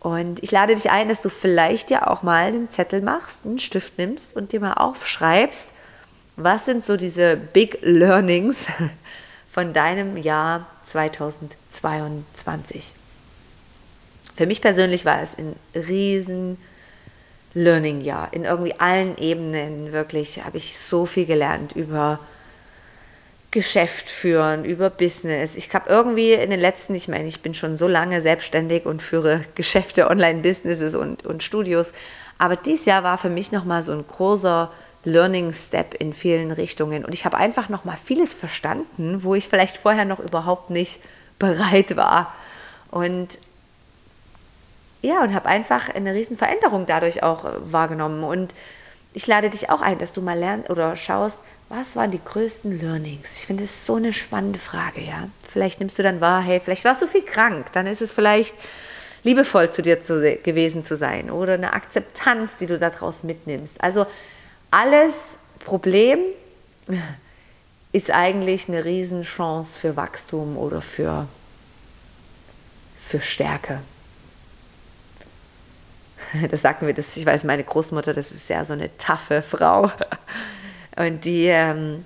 Und 0.00 0.42
ich 0.42 0.50
lade 0.50 0.74
dich 0.74 0.90
ein, 0.90 1.08
dass 1.08 1.22
du 1.22 1.30
vielleicht 1.30 1.90
ja 1.90 2.06
auch 2.06 2.22
mal 2.22 2.48
einen 2.48 2.68
Zettel 2.68 3.00
machst, 3.00 3.46
einen 3.46 3.58
Stift 3.58 3.96
nimmst 3.96 4.36
und 4.36 4.52
dir 4.52 4.60
mal 4.60 4.74
aufschreibst, 4.74 5.70
was 6.36 6.66
sind 6.66 6.84
so 6.84 6.98
diese 6.98 7.36
Big 7.36 7.78
Learnings 7.80 8.66
von 9.48 9.72
deinem 9.72 10.18
Jahr 10.18 10.66
2022. 10.84 12.92
Für 14.36 14.46
mich 14.46 14.60
persönlich 14.60 15.06
war 15.06 15.22
es 15.22 15.38
ein 15.38 15.56
riesen 15.74 16.58
Learning-Jahr. 17.54 18.28
In 18.32 18.44
irgendwie 18.44 18.78
allen 18.78 19.16
Ebenen 19.18 19.92
wirklich 19.92 20.44
habe 20.44 20.56
ich 20.56 20.76
so 20.78 21.06
viel 21.06 21.26
gelernt 21.26 21.74
über 21.74 22.18
Geschäft 23.54 24.08
führen, 24.08 24.64
über 24.64 24.90
Business. 24.90 25.54
Ich 25.54 25.72
habe 25.72 25.88
irgendwie 25.88 26.32
in 26.32 26.50
den 26.50 26.58
letzten, 26.58 26.94
ich 26.96 27.06
meine, 27.06 27.28
ich 27.28 27.40
bin 27.40 27.54
schon 27.54 27.76
so 27.76 27.86
lange 27.86 28.20
selbstständig 28.20 28.84
und 28.84 29.00
führe 29.00 29.42
Geschäfte, 29.54 30.10
Online-Businesses 30.10 30.96
und, 30.96 31.24
und 31.24 31.42
Studios. 31.44 31.92
Aber 32.36 32.56
dieses 32.56 32.84
Jahr 32.84 33.04
war 33.04 33.16
für 33.16 33.30
mich 33.30 33.52
nochmal 33.52 33.82
so 33.82 33.92
ein 33.92 34.04
großer 34.06 34.72
Learning 35.04 35.52
Step 35.52 35.94
in 35.94 36.12
vielen 36.12 36.50
Richtungen. 36.50 37.04
Und 37.04 37.14
ich 37.14 37.24
habe 37.24 37.36
einfach 37.36 37.68
nochmal 37.68 37.96
vieles 38.02 38.34
verstanden, 38.34 39.22
wo 39.22 39.36
ich 39.36 39.48
vielleicht 39.48 39.76
vorher 39.76 40.04
noch 40.04 40.18
überhaupt 40.18 40.70
nicht 40.70 41.00
bereit 41.38 41.96
war. 41.96 42.34
Und 42.90 43.38
ja, 45.04 45.22
und 45.22 45.34
habe 45.34 45.46
einfach 45.46 45.94
eine 45.94 46.14
riesen 46.14 46.38
Veränderung 46.38 46.86
dadurch 46.86 47.22
auch 47.22 47.44
äh, 47.44 47.72
wahrgenommen. 47.72 48.24
Und 48.24 48.54
ich 49.12 49.26
lade 49.26 49.50
dich 49.50 49.70
auch 49.70 49.82
ein, 49.82 49.98
dass 49.98 50.12
du 50.12 50.22
mal 50.22 50.38
lernst 50.38 50.70
oder 50.70 50.96
schaust, 50.96 51.40
was 51.68 51.94
waren 51.96 52.10
die 52.10 52.20
größten 52.22 52.80
Learnings? 52.80 53.38
Ich 53.38 53.46
finde 53.46 53.64
es 53.64 53.86
so 53.86 53.96
eine 53.96 54.12
spannende 54.12 54.58
Frage, 54.58 55.02
ja. 55.02 55.28
Vielleicht 55.46 55.80
nimmst 55.80 55.98
du 55.98 56.02
dann 56.02 56.20
wahr, 56.20 56.42
hey, 56.42 56.60
vielleicht 56.60 56.84
warst 56.84 57.02
du 57.02 57.06
viel 57.06 57.22
krank, 57.22 57.66
dann 57.72 57.86
ist 57.86 58.00
es 58.00 58.12
vielleicht 58.12 58.54
liebevoll 59.24 59.70
zu 59.70 59.82
dir 59.82 60.02
zu, 60.02 60.38
gewesen 60.42 60.84
zu 60.84 60.96
sein 60.96 61.30
oder 61.30 61.54
eine 61.54 61.72
Akzeptanz, 61.72 62.56
die 62.56 62.66
du 62.66 62.78
daraus 62.78 63.24
mitnimmst. 63.24 63.82
Also 63.82 64.06
alles 64.70 65.38
Problem 65.60 66.18
ist 67.92 68.10
eigentlich 68.10 68.68
eine 68.68 68.84
Riesenchance 68.84 69.78
für 69.78 69.96
Wachstum 69.96 70.56
oder 70.56 70.80
für, 70.80 71.26
für 73.00 73.20
Stärke. 73.20 73.80
Das 76.50 76.62
sagten 76.62 76.86
wir, 76.86 76.94
das, 76.94 77.16
ich 77.16 77.26
weiß, 77.26 77.44
meine 77.44 77.64
Großmutter, 77.64 78.12
das 78.12 78.30
ist 78.30 78.48
ja 78.48 78.64
so 78.64 78.72
eine 78.72 78.96
taffe 78.98 79.42
Frau. 79.42 79.90
Und 80.96 81.24
die, 81.24 81.46
ähm, 81.46 82.04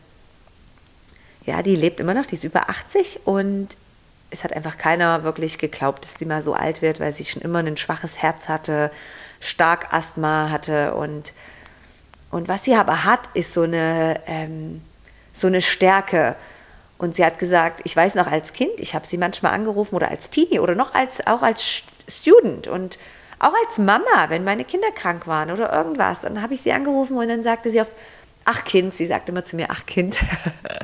ja, 1.45 1.63
die 1.63 1.77
lebt 1.77 2.01
immer 2.01 2.15
noch, 2.15 2.27
die 2.27 2.37
ist 2.37 2.45
über 2.45 2.69
80 2.69 3.27
und 3.27 3.77
es 4.31 4.45
hat 4.45 4.53
einfach 4.55 4.79
keiner 4.79 5.25
wirklich 5.25 5.59
geglaubt, 5.59 6.05
dass 6.05 6.15
die 6.15 6.25
mal 6.25 6.43
so 6.43 6.55
alt 6.55 6.83
wird, 6.83 7.01
weil 7.01 7.13
sie 7.13 7.25
schon 7.25 7.43
immer 7.43 7.59
ein 7.61 7.77
schwaches 7.77 8.19
Herz 8.23 8.49
hatte, 8.49 8.91
stark 9.41 9.93
Asthma 9.93 10.51
hatte 10.51 10.95
und, 10.95 11.33
und 12.31 12.49
was 12.49 12.65
sie 12.65 12.75
aber 12.75 13.05
hat, 13.05 13.29
ist 13.35 13.53
so 13.53 13.63
eine, 13.63 14.21
ähm, 14.27 14.83
so 15.33 15.47
eine 15.47 15.63
Stärke. 15.63 16.37
Und 16.99 17.15
sie 17.15 17.25
hat 17.25 17.39
gesagt, 17.39 17.81
ich 17.85 17.95
weiß 17.95 18.15
noch 18.15 18.27
als 18.27 18.53
Kind, 18.53 18.79
ich 18.79 18.95
habe 18.95 19.07
sie 19.07 19.19
manchmal 19.19 19.53
angerufen 19.53 19.97
oder 19.97 20.09
als 20.09 20.31
Teenie 20.31 20.61
oder 20.61 20.75
noch 20.75 20.95
als, 20.95 21.27
auch 21.27 21.43
als 21.43 21.83
Student 22.09 22.69
und 22.69 22.99
auch 23.39 23.55
als 23.65 23.79
Mama, 23.79 24.29
wenn 24.29 24.45
meine 24.45 24.65
Kinder 24.65 24.91
krank 24.91 25.27
waren 25.27 25.51
oder 25.51 25.73
irgendwas, 25.73 26.21
dann 26.21 26.43
habe 26.43 26.55
ich 26.55 26.63
sie 26.63 26.73
angerufen 26.73 27.17
und 27.17 27.29
dann 27.29 27.43
sagte 27.43 27.71
sie 27.71 27.81
oft, 27.81 27.93
ach 28.45 28.65
Kind, 28.65 28.95
sie 28.95 29.07
sagt 29.07 29.29
immer 29.29 29.45
zu 29.45 29.57
mir, 29.57 29.67
ach 29.71 29.87
Kind. 29.87 30.19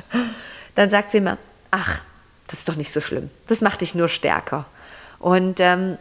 dann 0.75 0.89
sagt 0.89 1.11
sie 1.11 1.17
immer, 1.17 1.37
ach, 1.71 2.01
das 2.47 2.59
ist 2.59 2.69
doch 2.69 2.75
nicht 2.75 2.91
so 2.91 3.01
schlimm. 3.01 3.29
Das 3.47 3.61
macht 3.61 3.81
dich 3.81 3.95
nur 3.95 4.07
stärker. 4.07 4.65
Und 5.19 5.59
ähm, 5.59 5.97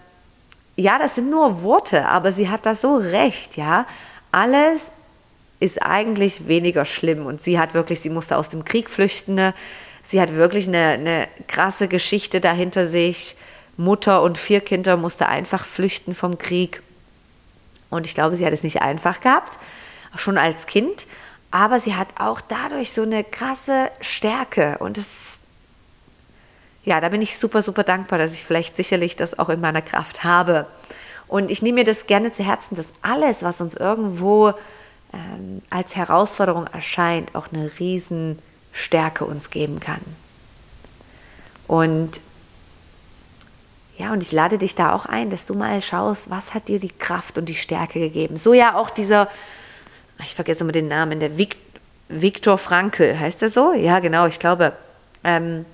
ja, 0.76 0.98
das 0.98 1.14
sind 1.14 1.30
nur 1.30 1.62
Worte, 1.62 2.06
aber 2.06 2.32
sie 2.32 2.48
hat 2.48 2.66
da 2.66 2.74
so 2.74 2.96
recht, 2.96 3.56
ja. 3.56 3.86
Alles 4.32 4.92
ist 5.60 5.82
eigentlich 5.82 6.48
weniger 6.48 6.84
schlimm 6.84 7.26
und 7.26 7.40
sie 7.40 7.58
hat 7.58 7.74
wirklich, 7.74 8.00
sie 8.00 8.10
musste 8.10 8.36
aus 8.36 8.48
dem 8.48 8.64
Krieg 8.64 8.90
flüchten. 8.90 9.34
Ne? 9.34 9.54
Sie 10.02 10.20
hat 10.20 10.34
wirklich 10.34 10.68
eine, 10.68 10.88
eine 10.88 11.28
krasse 11.48 11.88
Geschichte 11.88 12.40
dahinter 12.40 12.86
sich. 12.86 13.36
Mutter 13.76 14.22
und 14.22 14.38
vier 14.38 14.60
Kinder 14.60 14.96
musste 14.96 15.28
einfach 15.28 15.64
flüchten 15.64 16.14
vom 16.14 16.38
Krieg. 16.38 16.82
Und 17.90 18.06
ich 18.06 18.14
glaube, 18.14 18.36
sie 18.36 18.46
hat 18.46 18.52
es 18.52 18.62
nicht 18.62 18.82
einfach 18.82 19.20
gehabt, 19.20 19.58
schon 20.16 20.38
als 20.38 20.66
Kind. 20.66 21.06
Aber 21.50 21.78
sie 21.78 21.94
hat 21.94 22.08
auch 22.18 22.40
dadurch 22.40 22.92
so 22.92 23.02
eine 23.02 23.22
krasse 23.22 23.90
Stärke. 24.00 24.78
Und 24.78 24.96
das, 24.96 25.38
ja, 26.84 27.00
da 27.00 27.08
bin 27.08 27.22
ich 27.22 27.38
super, 27.38 27.62
super 27.62 27.84
dankbar, 27.84 28.18
dass 28.18 28.32
ich 28.32 28.44
vielleicht 28.44 28.76
sicherlich 28.76 29.14
das 29.14 29.38
auch 29.38 29.48
in 29.48 29.60
meiner 29.60 29.82
Kraft 29.82 30.24
habe. 30.24 30.66
Und 31.28 31.50
ich 31.50 31.62
nehme 31.62 31.76
mir 31.76 31.84
das 31.84 32.06
gerne 32.06 32.32
zu 32.32 32.44
Herzen, 32.44 32.74
dass 32.74 32.92
alles, 33.02 33.44
was 33.44 33.60
uns 33.60 33.76
irgendwo 33.76 34.52
ähm, 35.12 35.62
als 35.70 35.94
Herausforderung 35.94 36.66
erscheint, 36.66 37.34
auch 37.36 37.46
eine 37.52 37.70
Riesenstärke 37.78 39.24
uns 39.24 39.50
geben 39.50 39.78
kann. 39.78 40.00
Und 41.68 42.20
ja, 43.96 44.12
und 44.12 44.22
ich 44.22 44.32
lade 44.32 44.58
dich 44.58 44.74
da 44.74 44.92
auch 44.92 45.06
ein, 45.06 45.30
dass 45.30 45.46
du 45.46 45.54
mal 45.54 45.80
schaust, 45.80 46.28
was 46.30 46.54
hat 46.54 46.68
dir 46.68 46.80
die 46.80 46.90
Kraft 46.90 47.38
und 47.38 47.48
die 47.48 47.54
Stärke 47.54 48.00
gegeben. 48.00 48.36
So 48.36 48.52
ja 48.52 48.74
auch 48.74 48.90
dieser, 48.90 49.28
ich 50.22 50.34
vergesse 50.34 50.64
immer 50.64 50.72
den 50.72 50.88
Namen, 50.88 51.20
der 51.20 51.30
Viktor 52.08 52.58
Frankl, 52.58 53.18
heißt 53.18 53.42
er 53.42 53.48
so? 53.48 53.72
Ja, 53.72 54.00
genau, 54.00 54.26
ich 54.26 54.38
glaube. 54.38 54.72
Ähm, 55.22 55.64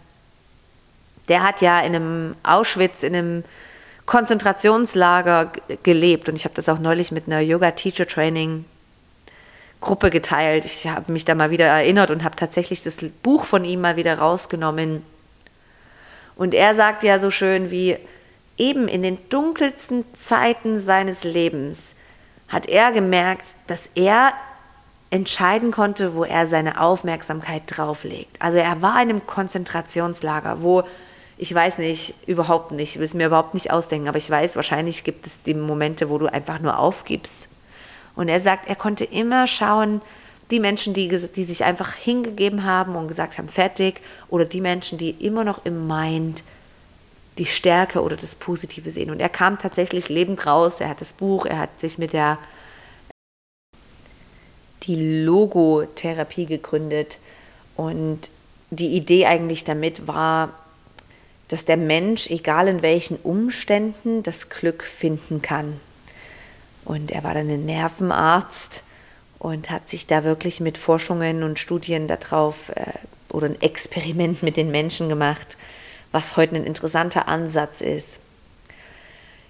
der 1.29 1.45
hat 1.45 1.61
ja 1.61 1.81
in 1.81 1.95
einem 1.95 2.35
Auschwitz, 2.43 3.05
in 3.05 3.15
einem 3.15 3.45
Konzentrationslager 4.05 5.53
gelebt. 5.85 6.29
Und 6.29 6.35
ich 6.35 6.45
habe 6.45 6.55
das 6.55 6.69
auch 6.69 6.81
neulich 6.81 7.13
mit 7.13 7.27
einer 7.27 7.41
Yoga-Teacher-Training 7.41 8.65
Gruppe 9.81 10.11
geteilt. 10.11 10.65
Ich 10.65 10.89
habe 10.89 11.13
mich 11.13 11.25
da 11.25 11.35
mal 11.35 11.51
wieder 11.51 11.67
erinnert 11.67 12.11
und 12.11 12.25
habe 12.25 12.37
tatsächlich 12.37 12.83
das 12.83 12.99
Buch 13.23 13.45
von 13.45 13.65
ihm 13.65 13.81
mal 13.81 13.97
wieder 13.97 14.19
rausgenommen 14.19 15.03
und 16.41 16.55
er 16.55 16.73
sagt 16.73 17.05
ja 17.05 17.19
so 17.19 17.29
schön 17.29 17.71
wie, 17.71 17.99
eben 18.57 18.89
in 18.89 19.03
den 19.03 19.19
dunkelsten 19.29 20.07
Zeiten 20.15 20.79
seines 20.79 21.23
Lebens 21.23 21.95
hat 22.49 22.65
er 22.65 22.93
gemerkt, 22.93 23.45
dass 23.67 23.91
er 23.95 24.33
entscheiden 25.11 25.71
konnte, 25.71 26.15
wo 26.15 26.25
er 26.25 26.47
seine 26.47 26.81
Aufmerksamkeit 26.81 27.65
drauflegt. 27.67 28.41
Also 28.41 28.57
er 28.57 28.81
war 28.81 28.95
in 29.03 29.11
einem 29.11 29.27
Konzentrationslager, 29.27 30.63
wo 30.63 30.85
ich 31.37 31.55
weiß 31.55 31.77
nicht, 31.77 32.15
überhaupt 32.27 32.71
nicht, 32.71 32.93
ich 32.93 32.97
will 32.97 33.05
es 33.05 33.13
mir 33.13 33.27
überhaupt 33.27 33.53
nicht 33.53 33.71
ausdenken, 33.71 34.09
aber 34.09 34.17
ich 34.17 34.31
weiß, 34.31 34.57
wahrscheinlich 34.57 35.05
gibt 35.05 35.27
es 35.27 35.43
die 35.43 35.53
Momente, 35.53 36.09
wo 36.09 36.17
du 36.17 36.27
einfach 36.27 36.59
nur 36.59 36.79
aufgibst. 36.79 37.49
Und 38.17 38.29
er 38.29 38.41
sagt, 38.41 38.67
er 38.67 38.77
konnte 38.77 39.05
immer 39.05 39.47
schauen, 39.47 40.01
die 40.51 40.61
Menschen, 40.61 40.95
die, 40.95 41.09
die 41.09 41.45
sich 41.45 41.65
einfach 41.65 41.95
hingegeben 41.95 42.65
haben 42.65 42.97
und 42.97 43.09
gesagt 43.09 43.39
haben, 43.39 43.49
fertig, 43.49 44.01
oder 44.29 44.45
die 44.45 44.61
Menschen, 44.61 44.99
die 44.99 45.11
immer 45.11 45.45
noch 45.45 45.65
im 45.65 45.87
Mind 45.87 46.43
die 47.39 47.47
Stärke 47.47 48.03
oder 48.03 48.17
das 48.17 48.35
Positive 48.35 48.91
sehen. 48.91 49.11
Und 49.11 49.21
er 49.21 49.29
kam 49.29 49.59
tatsächlich 49.59 50.09
lebend 50.09 50.47
raus, 50.47 50.81
er 50.81 50.89
hat 50.89 51.01
das 51.01 51.13
Buch, 51.13 51.47
er 51.47 51.59
hat 51.59 51.81
sich 51.81 51.99
mit 51.99 52.13
der 52.13 52.39
die 54.85 55.25
Logotherapie 55.25 56.47
gegründet 56.47 57.19
und 57.77 58.31
die 58.71 58.97
Idee 58.97 59.27
eigentlich 59.27 59.65
damit 59.65 60.07
war, 60.07 60.55
dass 61.49 61.65
der 61.65 61.77
Mensch, 61.77 62.31
egal 62.31 62.69
in 62.69 62.81
welchen 62.81 63.17
Umständen, 63.17 64.23
das 64.23 64.49
Glück 64.49 64.83
finden 64.85 65.43
kann. 65.43 65.81
Und 66.85 67.11
er 67.11 67.25
war 67.25 67.35
dann 67.35 67.51
ein 67.51 67.67
Nervenarzt 67.67 68.83
und 69.41 69.71
hat 69.71 69.89
sich 69.89 70.07
da 70.07 70.23
wirklich 70.23 70.61
mit 70.61 70.79
Forschungen 70.79 71.43
und 71.43 71.59
Studien 71.59 72.07
darauf 72.07 72.69
äh, 72.77 72.93
oder 73.33 73.47
ein 73.47 73.61
Experiment 73.61 74.43
mit 74.43 74.57
den 74.57 74.71
Menschen 74.71 75.09
gemacht, 75.09 75.57
was 76.13 76.37
heute 76.37 76.57
ein 76.57 76.65
interessanter 76.65 77.27
Ansatz 77.27 77.81
ist. 77.81 78.21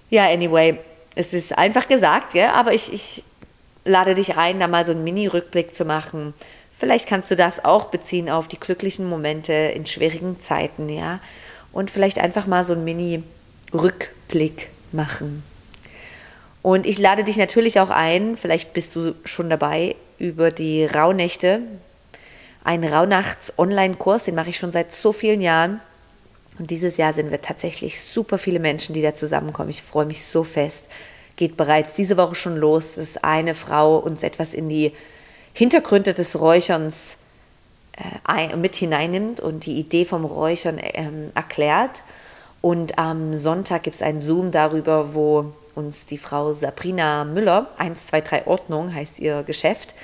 Ja, 0.09 0.29
anyway, 0.29 0.79
es 1.15 1.33
ist 1.33 1.57
einfach 1.57 1.87
gesagt, 1.87 2.33
ja, 2.33 2.53
aber 2.53 2.73
ich, 2.73 2.91
ich 2.93 3.23
lade 3.83 4.15
dich 4.15 4.37
ein, 4.37 4.59
da 4.59 4.67
mal 4.67 4.85
so 4.85 4.93
einen 4.93 5.03
Mini-Rückblick 5.03 5.75
zu 5.75 5.83
machen. 5.83 6.33
Vielleicht 6.77 7.07
kannst 7.07 7.29
du 7.29 7.35
das 7.35 7.63
auch 7.63 7.85
beziehen 7.85 8.29
auf 8.29 8.47
die 8.47 8.59
glücklichen 8.59 9.09
Momente 9.09 9.53
in 9.53 9.85
schwierigen 9.85 10.39
Zeiten, 10.39 10.87
ja. 10.89 11.19
Und 11.73 11.91
vielleicht 11.91 12.19
einfach 12.19 12.47
mal 12.47 12.63
so 12.63 12.73
einen 12.73 12.85
Mini-Rückblick 12.85 14.69
machen. 14.91 15.43
Und 16.61 16.85
ich 16.85 16.99
lade 16.99 17.23
dich 17.23 17.37
natürlich 17.37 17.79
auch 17.79 17.89
ein, 17.89 18.37
vielleicht 18.37 18.73
bist 18.73 18.95
du 18.95 19.15
schon 19.25 19.49
dabei, 19.49 19.95
über 20.19 20.51
die 20.51 20.85
Rauhnächte. 20.85 21.61
Ein 22.63 22.83
Rauhnachts-Online-Kurs, 22.83 24.25
den 24.25 24.35
mache 24.35 24.49
ich 24.49 24.57
schon 24.57 24.71
seit 24.71 24.93
so 24.93 25.11
vielen 25.11 25.41
Jahren. 25.41 25.81
Und 26.59 26.69
dieses 26.69 26.97
Jahr 26.97 27.13
sind 27.13 27.31
wir 27.31 27.41
tatsächlich 27.41 27.99
super 27.99 28.37
viele 28.37 28.59
Menschen, 28.59 28.93
die 28.93 29.01
da 29.01 29.15
zusammenkommen. 29.15 29.71
Ich 29.71 29.81
freue 29.81 30.05
mich 30.05 30.23
so 30.23 30.43
fest. 30.43 30.85
Geht 31.35 31.57
bereits 31.57 31.95
diese 31.95 32.17
Woche 32.17 32.35
schon 32.35 32.57
los, 32.57 32.95
dass 32.95 33.17
eine 33.17 33.55
Frau 33.55 33.97
uns 33.97 34.21
etwas 34.21 34.53
in 34.53 34.69
die 34.69 34.91
Hintergründe 35.53 36.13
des 36.13 36.39
Räucherns 36.39 37.17
äh, 38.27 38.55
mit 38.55 38.75
hineinnimmt 38.75 39.39
und 39.39 39.65
die 39.65 39.79
Idee 39.79 40.05
vom 40.05 40.25
Räuchern 40.25 40.77
äh, 40.77 41.09
erklärt. 41.33 42.03
Und 42.61 42.99
am 42.99 43.35
Sonntag 43.35 43.83
gibt 43.83 43.95
es 43.95 44.01
einen 44.01 44.19
Zoom 44.19 44.51
darüber, 44.51 45.13
wo 45.13 45.51
uns 45.73 46.05
die 46.05 46.17
Frau 46.17 46.53
Sabrina 46.53 47.23
Müller, 47.23 47.67
123 47.77 48.45
Ordnung 48.45 48.93
heißt 48.93 49.19
ihr 49.19 49.43
Geschäft, 49.43 49.95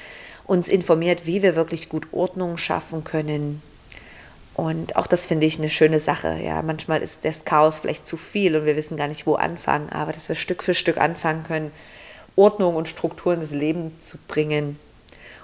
uns 0.45 0.69
informiert, 0.69 1.25
wie 1.25 1.43
wir 1.43 1.55
wirklich 1.55 1.89
gut 1.89 2.07
Ordnung 2.11 2.57
schaffen 2.57 3.03
können. 3.03 3.61
Und 4.55 4.95
auch 4.95 5.05
das 5.05 5.27
finde 5.27 5.45
ich 5.45 5.59
eine 5.59 5.69
schöne 5.69 5.99
Sache. 5.99 6.39
Ja, 6.43 6.63
manchmal 6.63 7.03
ist 7.03 7.25
das 7.25 7.45
Chaos 7.45 7.77
vielleicht 7.77 8.07
zu 8.07 8.17
viel 8.17 8.55
und 8.55 8.65
wir 8.65 8.75
wissen 8.75 8.97
gar 8.97 9.07
nicht, 9.07 9.27
wo 9.27 9.35
anfangen, 9.35 9.89
aber 9.89 10.13
dass 10.13 10.29
wir 10.29 10.35
Stück 10.35 10.63
für 10.63 10.73
Stück 10.73 10.97
anfangen 10.97 11.43
können 11.43 11.71
Ordnung 12.35 12.75
und 12.75 12.87
Struktur 12.87 13.33
in 13.33 13.41
das 13.41 13.51
Leben 13.51 13.95
zu 13.99 14.17
bringen. 14.27 14.79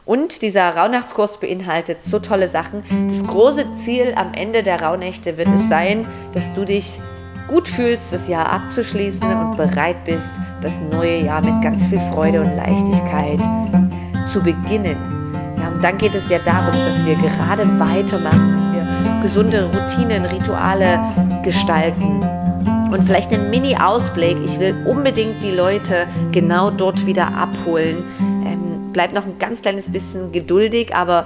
Und 0.06 0.42
dieser 0.42 0.76
Rauhnachtskurs 0.76 1.38
beinhaltet 1.38 2.04
so 2.04 2.20
tolle 2.20 2.50
Sachen. 2.50 2.84
Das 3.10 3.26
große 3.26 3.66
Ziel 3.78 4.14
am 4.16 4.34
Ende 4.34 4.62
der 4.62 4.82
Rauhnächte 4.82 5.38
wird 5.38 5.48
es 5.48 5.70
sein, 5.70 6.06
dass 6.34 6.54
du 6.54 6.66
dich 6.66 7.00
gut 7.48 7.68
fühlst, 7.68 8.12
das 8.12 8.28
Jahr 8.28 8.52
abzuschließen 8.52 9.24
und 9.24 9.58
bereit 9.58 10.04
bist, 10.06 10.30
das 10.62 10.80
neue 10.92 11.24
Jahr 11.24 11.42
mit 11.42 11.62
ganz 11.62 11.86
viel 11.86 12.00
Freude 12.12 12.42
und 12.42 12.56
Leichtigkeit 12.56 13.40
zu 14.30 14.42
beginnen. 14.42 14.98
Ja, 15.58 15.70
und 15.70 15.82
dann 15.82 15.98
geht 15.98 16.16
es 16.16 16.30
ja 16.30 16.40
darum, 16.40 16.74
dass 16.74 17.06
wir 17.06 17.16
gerade 17.16 17.64
weitermachen, 17.80 18.54
dass 18.54 18.74
wir 18.74 19.22
gesunde 19.22 19.70
Routinen, 19.72 20.26
Rituale 20.26 21.00
gestalten. 21.44 22.22
Und 22.92 23.04
vielleicht 23.06 23.34
einen 23.34 23.50
Mini-Ausblick. 23.50 24.38
Ich 24.46 24.60
will 24.60 24.76
unbedingt 24.86 25.42
die 25.42 25.52
Leute 25.52 26.06
genau 26.32 26.70
dort 26.70 27.06
wieder 27.08 27.36
abholen. 27.36 28.04
Bleibt 28.94 29.14
noch 29.14 29.26
ein 29.26 29.38
ganz 29.40 29.62
kleines 29.62 29.92
bisschen 29.92 30.32
geduldig, 30.32 30.96
aber 30.96 31.26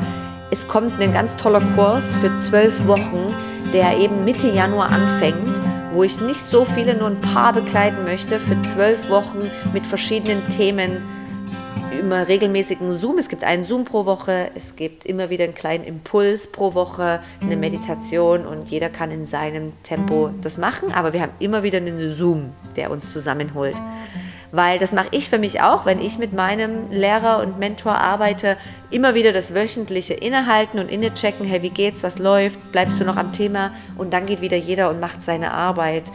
es 0.50 0.68
kommt 0.68 1.00
ein 1.00 1.14
ganz 1.14 1.36
toller 1.36 1.62
Kurs 1.76 2.16
für 2.16 2.36
zwölf 2.40 2.88
Wochen, 2.88 3.34
der 3.74 3.98
eben 3.98 4.26
Mitte 4.26 4.50
Januar 4.50 4.90
anfängt 4.90 5.60
wo 5.98 6.04
ich 6.04 6.22
nicht 6.22 6.46
so 6.46 6.64
viele, 6.64 6.96
nur 6.96 7.08
ein 7.08 7.20
paar 7.20 7.54
begleiten 7.54 8.04
möchte 8.04 8.40
für 8.40 8.62
zwölf 8.62 9.10
Wochen 9.10 9.40
mit 9.74 9.84
verschiedenen 9.84 10.48
Themen 10.50 11.02
immer 12.00 12.28
regelmäßigen 12.28 12.96
Zoom. 13.00 13.18
Es 13.18 13.30
gibt 13.30 13.44
einen 13.44 13.64
Zoom 13.64 13.84
pro 13.84 14.06
Woche, 14.06 14.52
es 14.54 14.76
gibt 14.76 15.06
immer 15.06 15.32
wieder 15.32 15.46
einen 15.46 15.56
kleinen 15.56 15.84
Impuls 15.84 16.52
pro 16.52 16.76
Woche, 16.76 17.22
eine 17.42 17.58
Meditation 17.58 18.46
und 18.46 18.70
jeder 18.70 18.90
kann 18.90 19.10
in 19.10 19.26
seinem 19.26 19.74
Tempo 19.82 20.30
das 20.42 20.60
machen, 20.60 20.92
aber 20.92 21.14
wir 21.14 21.22
haben 21.22 21.32
immer 21.40 21.64
wieder 21.64 21.78
einen 21.78 22.14
Zoom, 22.14 22.52
der 22.76 22.92
uns 22.92 23.12
zusammenholt. 23.12 23.76
Weil 24.52 24.80
das 24.80 24.94
mache 24.94 25.10
ich 25.12 25.30
für 25.30 25.38
mich 25.38 25.62
auch, 25.62 25.86
wenn 25.86 26.00
ich 26.00 26.18
mit 26.18 26.34
meinem 26.34 26.90
Lehrer 26.92 27.40
und 27.40 27.60
Mentor 27.60 27.96
arbeite, 27.96 28.58
immer 28.90 29.14
wieder 29.14 29.34
das 29.34 29.54
wöchentliche 29.54 30.14
Innehalten 30.14 30.80
und 30.80 30.90
Innechecken, 30.90 31.46
hey, 31.46 31.62
wie 31.62 31.70
geht's, 31.70 32.04
was 32.04 32.18
läuft, 32.18 32.72
bleibst 32.72 33.00
du 33.00 33.04
noch 33.04 33.18
am 33.18 33.34
Thema 33.34 33.72
und 33.98 34.14
dann 34.14 34.26
geht 34.26 34.42
wieder 34.42 34.58
jeder 34.58 34.90
und 34.90 35.00
macht 35.00 35.22
seine 35.22 35.52
Arbeit 35.52 36.06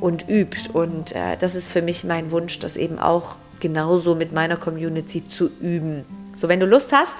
und 0.00 0.28
übt. 0.28 0.70
Und 0.72 1.12
äh, 1.12 1.36
das 1.38 1.54
ist 1.54 1.72
für 1.72 1.82
mich 1.82 2.04
mein 2.04 2.30
Wunsch, 2.30 2.58
das 2.58 2.76
eben 2.76 2.98
auch 2.98 3.36
genauso 3.60 4.14
mit 4.14 4.32
meiner 4.32 4.56
Community 4.56 5.26
zu 5.26 5.50
üben. 5.60 6.04
So, 6.34 6.48
wenn 6.48 6.60
du 6.60 6.66
Lust 6.66 6.92
hast, 6.92 7.14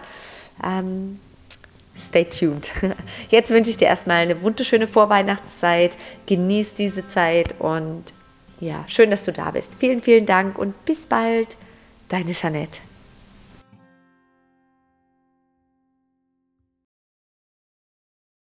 ähm, 0.64 1.20
stay 1.96 2.24
tuned. 2.24 2.72
Jetzt 3.30 3.50
wünsche 3.50 3.70
ich 3.70 3.76
dir 3.76 3.88
erstmal 3.88 4.18
eine 4.18 4.42
wunderschöne 4.42 4.86
Vorweihnachtszeit. 4.86 5.96
Genieß 6.26 6.74
diese 6.74 7.06
Zeit 7.06 7.54
und 7.58 8.12
ja, 8.60 8.84
schön, 8.88 9.10
dass 9.10 9.24
du 9.24 9.32
da 9.32 9.50
bist. 9.50 9.76
Vielen, 9.78 10.00
vielen 10.00 10.26
Dank 10.26 10.58
und 10.58 10.84
bis 10.84 11.06
bald. 11.06 11.56
Deine 12.08 12.32
Jeanette. 12.32 12.80